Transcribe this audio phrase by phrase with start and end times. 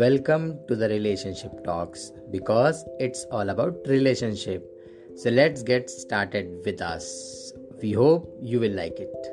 [0.00, 4.64] Welcome to the relationship talks because it's all about relationship.
[5.14, 7.52] So let's get started with us.
[7.82, 9.26] We hope you will like it.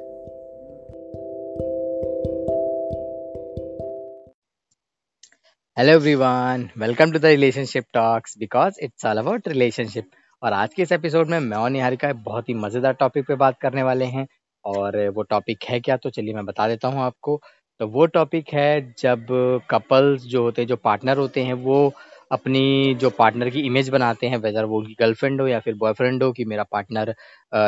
[5.77, 10.09] Hello everyone welcome to the relationship talks because it's all about relationship
[10.41, 13.59] और आज के इस episode में मैं और निहारिका बहुत ही मज़ेदार topic पे बात
[13.61, 14.27] करने वाले हैं
[14.65, 17.41] और वो टॉपिक है क्या तो चलिए मैं बता देता हूँ आपको
[17.79, 19.25] तो वो टॉपिक है जब
[19.69, 21.93] कपल्स जो होते हैं जो पार्टनर होते हैं वो
[22.31, 26.23] अपनी जो पार्टनर की इमेज बनाते हैं वेदर वो उनकी गर्लफ्रेंड हो या फिर बॉयफ्रेंड
[26.23, 27.13] हो कि मेरा पार्टनर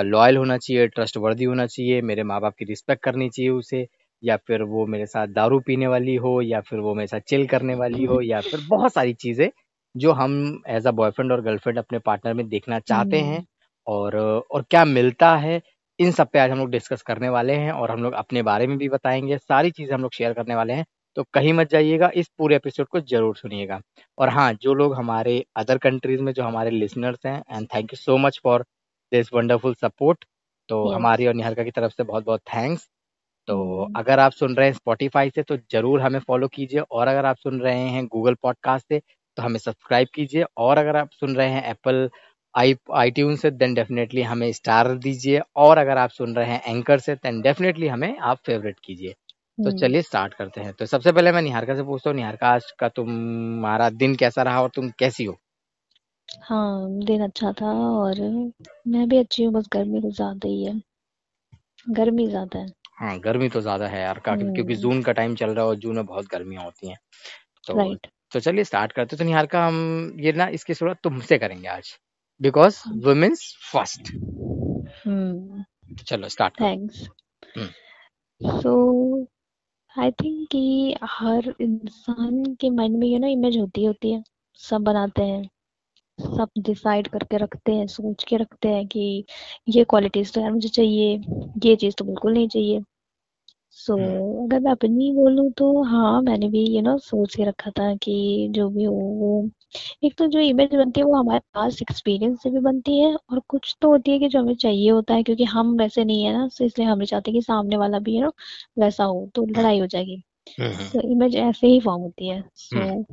[0.05, 3.85] लॉयल होना चाहिए ट्रस्ट वर्दी होना चाहिए मेरे माँ बाप की रिस्पेक्ट करनी चाहिए उसे
[4.23, 7.45] या फिर वो मेरे साथ दारू पीने वाली हो या फिर वो मेरे साथ चिल
[7.47, 9.49] करने वाली हो या फिर बहुत सारी चीज़ें
[9.95, 10.33] जो हम
[10.69, 13.45] एज अ बॉयफ्रेंड और गर्लफ्रेंड अपने पार्टनर में देखना चाहते हैं हम्म।
[13.87, 14.17] और
[14.51, 15.61] और क्या मिलता है
[15.99, 18.67] इन सब पे आज हम लोग डिस्कस करने वाले हैं और हम लोग अपने बारे
[18.67, 20.85] में भी बताएँगे सारी चीज़ें हम लोग शेयर करने वाले हैं
[21.17, 23.79] तो कहीं मत जाइएगा इस पूरे एपिसोड को ज़रूर सुनिएगा।
[24.17, 27.97] और हाँ जो लोग हमारे अदर कंट्रीज़ में जो हमारे लिसनर्स हैं and thank you
[27.97, 28.65] so much for
[29.11, 30.25] this wonderful support
[30.69, 32.89] तो हमारी और निहारिका की तरफ़ से बहुत बहुत थैंक्स
[33.47, 33.87] तो.
[33.95, 37.37] अगर आप सुन रहे हैं स्पॉटिफाई से तो ज़रूर हमें फॉलो कीजिए और अगर आप
[37.37, 39.01] सुन रहे हैं गूगल पॉडकास्ट से
[39.37, 42.09] तो हमें सब्सक्राइब कीजिए और अगर आप सुन रहे हैं एप्पल
[42.55, 46.99] आई आई से देन डेफिनेटली हमें स्टार दीजिए। और अगर आप सुन रहे हैं एंकर
[46.99, 49.13] से देन डेफिनेटली हमें आप फेवरेट कीजिए।
[49.57, 52.49] तो हम्म। चलिए स्टार्ट करते हैं। तो सबसे पहले मैं निहारका से पूछता हूँ निहारका
[52.49, 55.37] आज का तुम्हारा दिन कैसा रहा और तुम कैसी हो?
[56.43, 58.19] हाँ दिन अच्छा था और
[58.87, 60.81] मैं भी अच्छी हूँ बस गर्मी तो ज़्यादा ही है।
[61.89, 62.67] गर्मी ज़्यादा है।
[62.99, 65.75] हाँ गर्मी तो ज़्यादा है यार क्योंकि हम्म। जून का टाइम चल रहा है और
[65.77, 66.97] जून में बहुत गर्मियाँ होती हैं।
[67.67, 71.67] तो राइट तो चलिए स्टार्ट करते तो निहारका हम ये ना इसकी शुरुआत तुमसे करेंगे
[71.69, 71.97] आज।
[72.41, 73.41] बिकॉज़ वुमेन्स
[73.73, 74.11] फ़र्स्ट
[76.05, 77.07] चलो start thanks
[78.41, 78.73] so
[79.95, 84.23] I think कि हर इंसान के माइंड में ये ना इमेज होती होती है।
[84.59, 85.43] सब बनाते हैं।
[86.19, 89.25] सब डिसाइड करके रखते हैं सोच के रखते हैं कि
[89.69, 91.17] ये क्वालिटीज तो यार मुझे चाहिए
[91.65, 92.79] ये चीज़ तो बिल्कुल नहीं चाहिए।
[93.71, 97.43] सो so, हम्म। अगर मैं अपनी बोलूँ तो हाँ मैंने भी ये ना सोच के
[97.43, 99.49] रखा था कि जो भी हो वो
[100.03, 103.39] एक तो जो इमेज बनती है वो हमारे पास एक्सपीरियंस से भी बनती है और
[103.39, 106.33] कुछ तो होती है कि जो हमें चाहिए होता है क्योंकि हम वैसे नहीं है
[106.33, 108.31] ना तो इसलिए हम चाहते कि सामने वाला भी है ना
[108.79, 110.23] वैसा हो तो लड़ाई हो जाएगी।
[110.59, 113.05] तो इमेज ऐसे ही फॉर्म होती है। सो so,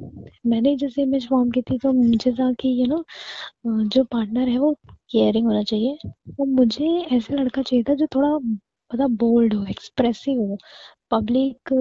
[0.46, 3.04] मैंने जैसे इमेज फॉर्म की थी तो मुझे था कि यू नो
[3.66, 4.72] जो पार्टनर है वो
[5.10, 8.38] केयरिंग होना चाहिए। तो मुझे ऐसा लड़का चाहिए था जो थोड़ा
[8.90, 10.58] मतलब बोल्ड हो एक्सप्रेसिव हो।
[11.10, 11.72] पब्लिक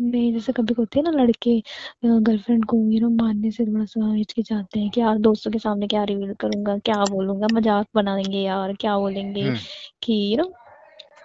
[0.00, 1.58] में जैसे कभी होते हैं ना लड़के
[2.04, 5.86] गर्लफ्रेंड को यू नो मानने से थोड़ा सा हिचकिचाते हैं कि यार दोस्तों के सामने
[5.86, 9.56] क्या रिवील करूँगा क्या बोलूँगा मज़ाक बनाएँगे यार क्या बोलेंगे हम्म।
[10.02, 10.52] कि यू नो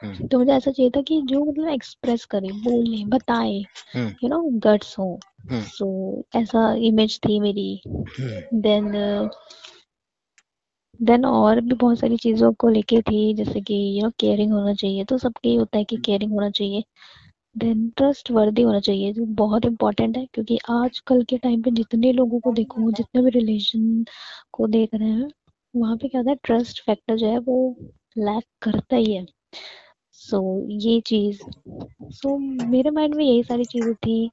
[0.03, 3.57] हम्म। तो मुझे ऐसा चाहिए था कि जो मतलब एक्सप्रेस करे बोले बताए
[3.95, 5.19] यू नो गट्स हो।
[5.51, 5.87] सो
[6.35, 7.81] ऐसा इमेज थी मेरी।
[8.53, 8.91] देन
[11.01, 14.73] देन और भी बहुत सारी चीज़ों को लेके थी जैसे कि यू नो केयरिंग होना
[14.73, 16.83] चाहिए तो सबके ही होता है कि केयरिंग होना चाहिए।
[17.55, 22.11] देन ट्रस्ट वर्दी होना चाहिए जो बहुत इंपॉर्टेंट है क्योंकि आजकल के टाइम पे जितने
[22.13, 24.05] लोगों को देखो जितने भी रिलेशन
[24.53, 25.29] को देख रहे हैं
[25.73, 27.75] वहाँ पे क्या होता है ट्रस्ट फैक्टर जो है वो
[28.17, 29.25] लैक करता ही है।
[30.13, 31.41] सो so, ये चीज़
[32.11, 34.31] सो so, मेरे माइंड में यही सारी चीज़ें थी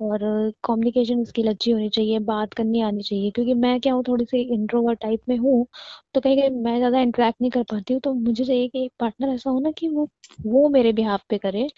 [0.00, 0.18] और
[0.64, 4.40] कम्युनिकेशन स्किल अच्छी होनी चाहिए बात करनी आनी चाहिए। क्योंकि मैं क्या हूँ थोड़ी सी
[4.54, 5.66] इंट्रोवर्ट टाइप में हूँ
[6.14, 8.92] तो कहीं कहीं मैं ज़्यादा इंटरेक्ट नहीं कर पाती हूँ। तो मुझे चाहिए कि एक
[9.00, 10.08] पार्टनर ऐसा हो ना कि वो
[10.46, 11.68] वो मेरे बिहाफ पे करे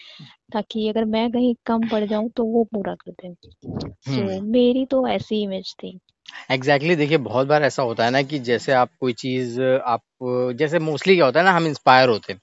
[0.53, 3.33] ताकि अगर मैं कहीं कम पड़ जाऊँ तो वो पूरा कर दे।
[4.07, 5.89] So, हम्म। मेरी तो ऐसी इमेज थी।
[6.51, 10.01] एग्जैक्टली exactly, देखिए बहुत बार ऐसा होता है ना कि जैसे आप कोई चीज़ आप
[10.55, 12.39] जैसे मोस्टली क्या होता है ना हम इंस्पायर होते हैं।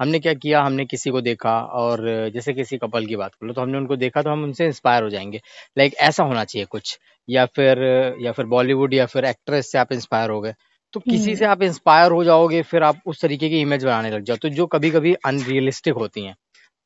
[0.00, 0.62] हमने क्या किया?
[0.62, 2.00] हमने किसी को देखा और
[2.34, 5.02] जैसे किसी कपल की बात कर लो तो हमने उनको देखा तो हम उनसे इंस्पायर
[5.02, 5.40] हो जाएँगे।
[5.76, 6.98] लाइक ऐसा होना चाहिए कुछ
[7.28, 7.82] या फिर
[8.20, 10.54] या फिर बॉलीवुड या फिर एक्ट्रेस से आप इंस्पायर हो गए।
[10.94, 14.22] तो किसी से आप इंस्पायर हो जाओगे फिर आप उस तरीके की इमेज बनाने लग
[14.24, 16.34] जाओ। तो जो कभी कभी अनरियलिस्टिक होती हैं।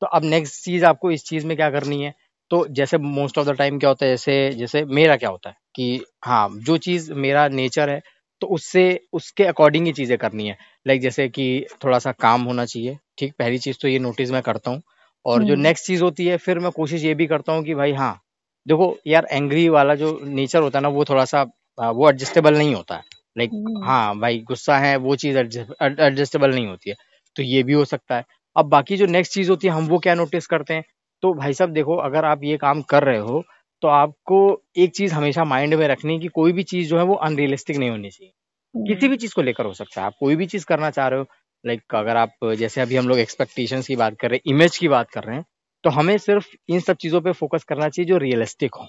[0.01, 2.13] तो अब नेक्स्ट चीज़ आपको इस चीज़ में क्या करनी है?
[2.51, 5.55] तो जैसे मोस्ट ऑफ़ द टाइम क्या होता है जैसे जैसे मेरा क्या होता है
[5.75, 8.01] कि हाँ जो चीज़ मेरा नेचर है
[8.41, 8.83] तो उससे
[9.13, 13.33] उसके अकॉर्डिंग ही चीज़ें करनी है। लाइक जैसे कि थोड़ा सा काम होना चाहिए ठीक?
[13.39, 14.81] पहली चीज़ तो ये नोटिस मैं करता हूँ।
[15.25, 17.75] और जो नेक्स्ट हम्म। चीज़ होती है फिर मैं कोशिश ये भी करता हूँ कि
[17.75, 18.17] भाई हाँ
[18.65, 21.41] देखो यार एंग्री वाला जो नेचर होता है ना वो थोड़ा सा
[21.77, 23.03] वो एडजस्टेबल नहीं होता है।
[23.37, 26.95] Like hmm. हाँ भाई गुस्सा है वो चीज़ एडजस्टेबल नहीं होती है।
[27.35, 28.23] तो ये भी हो सकता है।
[28.55, 30.83] अब बाकी जो नेक्स्ट चीज़ होती है हम वो क्या नोटिस करते हैं?
[31.23, 33.43] तो भाई साहब देखो अगर आप ये काम कर रहे हो
[33.81, 34.37] तो आपको
[34.77, 37.77] एक चीज़ हमेशा माइंड में रखनी है कि कोई भी चीज़ जो है वो अनरियलिस्टिक
[37.77, 38.33] नहीं होनी चाहिए।
[38.75, 41.19] किसी भी चीज़ को लेकर हो सकता है। आप कोई भी चीज़ करना चाह रहे
[41.19, 41.25] हो
[41.63, 44.87] लाइक अगर आप जैसे अभी हम लोग एक्सपेक्टेशंस की बात कर रहे हैं इमेज की
[44.89, 45.45] बात कर रहे हैं
[45.83, 48.85] तो हमें सिर्फ़ इन सब चीज़ों पे फोकस करना चाहिए जो रियलिस्टिक हो।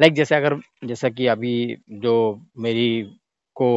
[0.00, 1.54] लाइक जैसे अगर जैसा कि अभी
[2.00, 2.14] जो
[2.60, 2.88] मेरी
[3.56, 3.70] को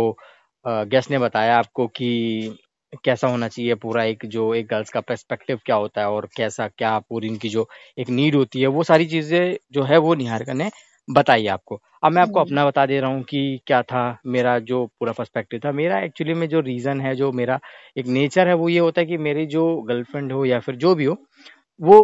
[0.66, 2.10] गेस्ट ने बताया आपको कि
[3.04, 6.68] कैसा होना चाहिए पूरा एक जो एक गर्ल्स का पर्सपेक्टिव क्या होता है और कैसा
[6.70, 10.54] क्या पूरी इनकी जो एक नीड होती है वो सारी चीज़ें जो है वो निहारिका
[10.54, 10.70] ने
[11.08, 14.58] बताई आपको। अब मैं आपको हम्म। अपना बता दे रहा हूँ कि क्या था मेरा
[14.62, 17.60] जो पूरा पर्सपेक्टिव था। मेरा एक्चुअली में जो रीज़न है जो मेरा
[17.98, 20.94] एक नेचर है वो ये होता है कि मेरी जो गर्लफ्रेंड हो या फिर जो
[20.96, 21.18] भी हो
[21.80, 22.02] वो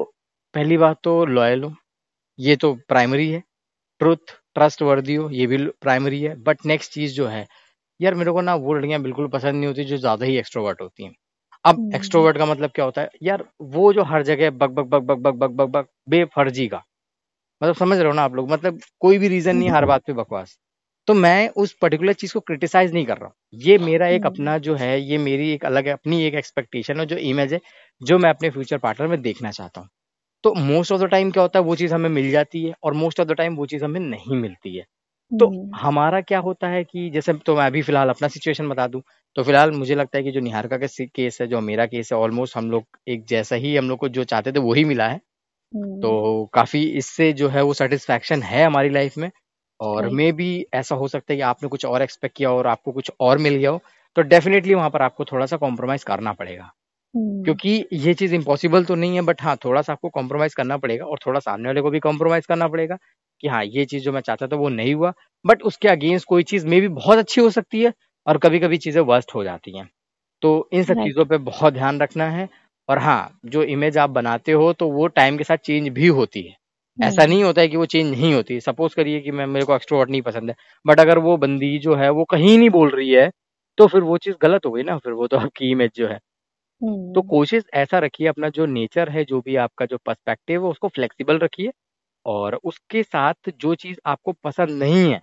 [0.53, 1.73] पहली बात तो लॉयल हो।
[2.39, 3.43] ये तो प्राइमरी है।
[4.01, 7.45] ट्रुथ ट्रस्ट वर्दी हो ये भी प्राइमरी है। बट नेक्स्ट चीज़ जो है
[7.99, 11.03] यार मेरे को ना वो लड़कियाँ बिल्कुल पसंद नहीं होती जो ज़्यादा ही एक्सट्रोवर्ट होती
[11.03, 11.13] हैं।
[11.65, 13.09] अब हम्म। एक्सट्रोवर्ट का मतलब क्या होता है?
[13.23, 16.83] यार वो जो हर जगह बक बक बक बक बक बक बक बक बेफर्जी का।
[17.61, 18.51] मतलब समझ रहे हो ना आप लोग?
[18.51, 20.57] मतलब कोई भी रीजन नहीं हर बात पे बकवास।
[21.07, 24.33] तो मैं उस पर्टिकुलर चीज़ को क्रिटिसाइज नहीं कर रहा हूँ। ये मेरा एक हम्म।
[24.33, 27.59] अपना जो है ये मेरी एक अलग अपनी एक एक्सपेक्टेशन है जो इमेज है
[28.01, 29.89] जो मैं अपने फ्यूचर पार्टनर में देखना चाहता हूँ।
[30.43, 32.93] तो मोस्ट ऑफ़ द टाइम क्या होता है वो चीज़ हमें मिल जाती है और
[32.95, 34.85] मोस्ट ऑफ़ द टाइम वो चीज़ हमें नहीं मिलती है।
[35.31, 38.87] तो हम्म। हमारा क्या होता है कि जैसे तो मैं अभी फ़िलहाल अपना सिचुएशन बता
[38.87, 39.01] दूँ
[39.35, 42.17] तो फ़िलहाल मुझे लगता है कि जो निहारिका का केस है जो मेरा केस है
[42.19, 45.15] ऑलमोस्ट हम लोग एक जैसा ही हम लोग को जो चाहते थे वही मिला है।
[45.73, 49.29] हम्म। तो काफ़ी इससे जो है वो सेटिस्फेक्शन है हमारी लाइफ में
[49.79, 52.91] और मे भी ऐसा हो सकता है कि आपने कुछ और एक्सपेक्ट किया और आपको
[52.91, 53.81] कुछ और मिल गया हो
[54.15, 56.71] तो डेफिनेटली वहाँ पर आपको थोड़ा सा कॉम्प्रोमाइज करना पड़ेगा।
[57.13, 60.77] हम्म। क्योंकि ये चीज़ इम्पॉसिबल तो नहीं है बट हाँ थोड़ा सा आपको कॉम्प्रोमाइज करना
[60.77, 62.97] पड़ेगा और थोड़ा सामने वाले को भी कॉम्प्रोमाइज करना पड़ेगा।
[63.45, 65.13] कि हाँ ये चीज़ जो मैं चाहता था वो नहीं हुआ।
[65.45, 67.93] बट उसके अगेंस्ट कोई चीज़ मे भी बहुत अच्छी हो सकती है
[68.27, 69.89] और कभी कभी चीज़ें वर्स्ट हो जाती हैं।
[70.41, 72.47] तो इन सब चीज़ों पे बहुत ध्यान रखना है
[72.89, 76.41] और हाँ जो इमेज आप बनाते हो तो वो टाइम के साथ चेंज भी होती
[76.41, 76.55] है।
[76.97, 79.75] ऐसा नहीं होता है कि वो चेंज नहीं होती। सपोज़ करिए कि मैं मेरे को
[79.75, 80.55] एक्सट्रोवर्ट नहीं पसंद है।
[80.85, 83.29] बट अगर वो बंदी जो है वो कहीं नहीं बोल रही है
[83.77, 86.19] तो फिर वो चीज़ गलत हो गई ना फिर वो तो आपकी इमेज जो है।
[87.09, 90.69] तो हम्म कोशिश ऐसा रखिए अपना जो नेचर है जो भी आपका जो पर्सपेक्टिव है
[90.69, 91.71] उसको फ्लेक्सिबल रखिए।
[92.25, 95.21] और उसके साथ जो चीज़ आपको पसंद नहीं है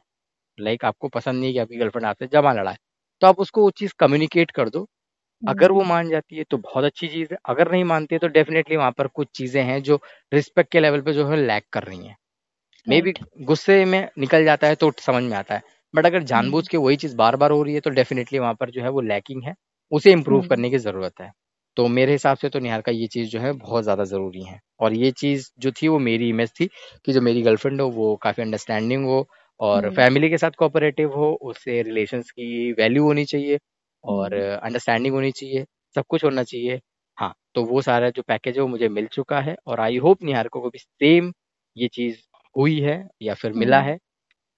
[0.58, 2.78] लाइक आपको पसंद नहीं है कि आपकी गर्लफ्रेंड आपसे जमा लड़ा है
[3.22, 4.87] तो आप उसको वो चीज़ कम्युनिकेट कर दो।
[5.43, 8.19] अगर वो हम्म। मान जाती है तो बहुत अच्छी चीज़ है अगर नहीं मानती है
[8.19, 10.00] तो डेफिनेटली वहाँ पर कुछ चीज़ें हैं जो
[10.32, 12.16] रिस्पेक्ट के लेवल पे जो है लैक कर रही हैं।
[12.87, 15.62] मे बी गुस्से में निकल जाता है तो समझ में आता है
[15.94, 18.54] बट अगर जानबूझ हम्म। के वही चीज़ बार बार हो रही है तो डेफिनेटली वहाँ
[18.54, 19.54] पर जो है वो लैकिंग है
[19.93, 21.32] उसे इम्प्रूव हम्म। करने की ज़रूरत है।
[21.77, 24.59] तो मेरे हिसाब से तो निहार का ये चीज़ जो है बहुत ज़्यादा ज़रूरी है।
[24.81, 26.67] और ये चीज़ जो थी वो मेरी इमेज थी
[27.07, 29.27] कि जो मेरी गर्लफ्रेंड हो वो काफ़ी अंडरस्टैंडिंग हो
[29.61, 33.59] और हम्म। फैमिली के साथ कोऑपरेटिव हो उससे रिलेशंस की वैल्यू होनी चाहिए
[34.05, 35.65] और हम्म। अंडरस्टैंडिंग होनी चाहिए
[35.97, 36.81] सब कुछ होना चाहिए।
[37.19, 40.23] हाँ तो वो सारा जो पैकेज है वो मुझे मिल चुका है और आई होप
[40.25, 41.33] निहारिका को भी सेम
[41.77, 42.17] ये चीज़
[42.57, 43.97] हुई है या फिर मिला हम्म। है।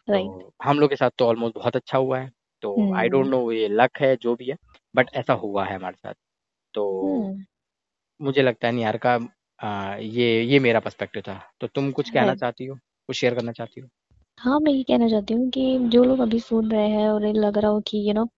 [0.09, 2.31] तो हम लोग के साथ तो ऑलमोस्ट बहुत अच्छा हुआ है।
[2.63, 4.57] तो आई डोंट हम्म। नो ये लक है जो भी है
[4.95, 6.15] बट ऐसा हुआ है हमारे साथ।
[6.75, 7.45] तो हम्म।
[8.21, 9.19] मुझे लगता है निहारिका
[9.61, 12.77] आ, ये ये मेरा पर्सपेक्टिव था। तो तुम कुछ कहना राइट चाहती हो?
[13.09, 13.89] कुछ शेयर करना चाहती हो?
[14.39, 17.33] हाँ मैं ये कहना चाहती हूँ कि जो लोग अभी सुन रहे हैं और ये
[17.33, 18.29] लग रहा हो कि यू नो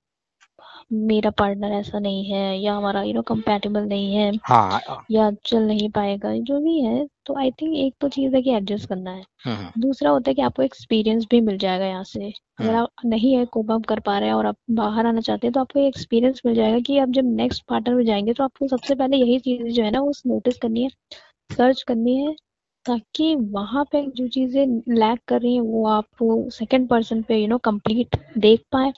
[0.91, 5.63] मेरा पार्टनर ऐसा नहीं है या हमारा यू नो कंपैटिबल नहीं है हाँ। या चल
[5.63, 9.11] नहीं पाएगा जो भी है तो आई थिंक एक तो चीज़ है कि एडजस्ट करना
[9.11, 12.79] है। हम्म दूसरा होता है कि आपको एक्सपीरियंस भी मिल जाएगा यहाँ से। अगर हम्म।
[12.79, 15.53] आप नहीं है कोप अप कर पा रहे हैं और आप बाहर आना चाहते हैं
[15.55, 18.95] तो आपको एक्सपीरियंस मिल जाएगा कि आप जब नेक्स्ट पार्टनर में जाएँगे तो आपको सबसे
[18.95, 20.89] पहले यही चीज़ जो है ना वो नोटिस करनी है
[21.51, 22.35] सर्च करनी है
[22.87, 26.07] ताकि वहाँ पे जो चीज़ें लैक कर रही हैं वो आप
[26.53, 28.93] सेकंड पर्सन पे यू नो कंप्लीट देख पाए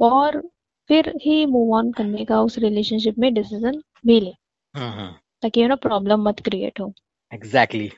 [0.00, 0.42] और
[0.90, 4.32] फिर ही मूव ऑन करने का उस रिलेशनशिप में डिसीज़न भी ले
[4.74, 5.06] हम्म
[5.42, 6.92] ताकि यू नो प्रॉब्लम मत क्रिएट हो।
[7.32, 7.90] एग्जैक्टली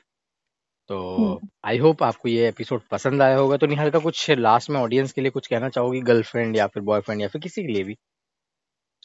[0.89, 4.69] तो हम्म। आई होप आपको ये एपिसोड पसंद आया होगा। तो निहाल का कुछ लास्ट
[4.69, 6.01] में ऑडियंस के लिए कुछ कहना चाहोगी?
[6.01, 7.95] गर्लफ्रेंड या फिर बॉयफ्रेंड या फिर किसी के लिए भी?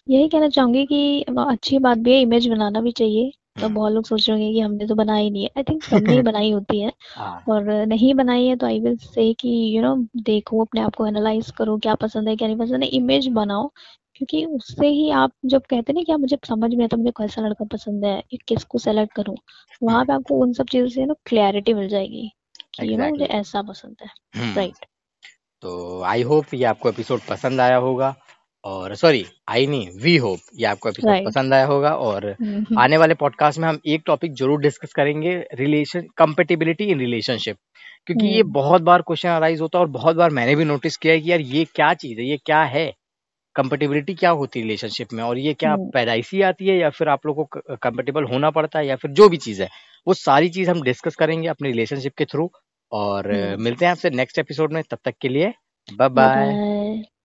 [0.09, 3.31] यही कहना चाहूँगी कि अच्छी बात भी है इमेज बनाना भी चाहिए।
[3.61, 5.83] तो हम्म। बहुत लोग सोच रहे होंगे कि हमने तो बनाई नहीं है। आई थिंक
[5.85, 9.49] सबने ही बनाई होती है। हाँ। और नहीं बनाई है तो आई विल से कि
[9.77, 12.89] यू नो देखो अपने आप को एनालाइज करो क्या पसंद है क्या नहीं पसंद है
[12.89, 13.71] इमेज बनाओ।
[14.17, 17.11] क्योंकि उससे ही आप जब कहते हैं ना कि आप मुझे समझ में आता मुझे
[17.11, 19.37] कैसा लड़का पसंद है किसको सेलेक्ट करूँ
[19.83, 22.31] वहाँ पे आपको उन सब चीज़ों से ना क्लैरिटी मिल जाएगी
[22.81, 24.87] कि यू नो मुझे ऐसा पसंद है। हम्म। राइट
[25.63, 28.15] तो आई होप ये आपको एपिसोड पसंद आया होगा।
[28.65, 32.25] और सॉरी आई नहीं वी होप ये आपको एपिसोड राइट पसंद आया होगा और
[32.79, 37.57] आने वाले पॉडकास्ट में हम एक टॉपिक ज़रूर डिस्कस करेंगे रिलेशन कंपेटिबिलिटी इन रिलेशनशिप
[38.07, 40.97] क्योंकि ये हम्म। बहुत बार क्वेश्चन अराइज होता है और बहुत बार मैंने भी नोटिस
[40.97, 42.93] किया है कि यार ये क्या चीज़ है ये क्या है?
[43.57, 47.09] कंपेटिबिलिटी क्या होती है रिलेशनशिप में और ये क्या हम्म। पैदाइशी आती है या फिर
[47.09, 49.69] आप लोग को कंपेटेबल होना पड़ता है या फिर जो भी चीज़ है
[50.07, 52.51] वो सारी चीज़ हम डिस्कस करेंगे अपने रिलेशनशिप के थ्रू
[52.93, 55.53] और हम्म। मिलते हैं आपसे नेक्स्ट एपिसोड में तब तक के लिए
[55.89, 57.18] बाय बाय